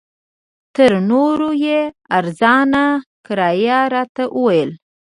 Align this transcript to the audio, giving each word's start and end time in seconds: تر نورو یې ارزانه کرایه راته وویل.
تر 0.75 0.91
نورو 1.09 1.49
یې 1.65 1.79
ارزانه 2.17 2.85
کرایه 3.25 3.79
راته 3.93 4.23
وویل. 4.37 4.71